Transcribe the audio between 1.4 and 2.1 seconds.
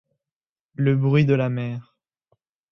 mer.